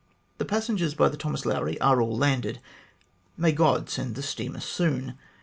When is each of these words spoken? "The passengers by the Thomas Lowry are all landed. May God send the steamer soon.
"The 0.39 0.45
passengers 0.45 0.95
by 0.95 1.09
the 1.09 1.15
Thomas 1.15 1.45
Lowry 1.45 1.79
are 1.79 2.01
all 2.01 2.17
landed. 2.17 2.59
May 3.37 3.51
God 3.51 3.87
send 3.87 4.15
the 4.15 4.23
steamer 4.23 4.59
soon. 4.61 5.13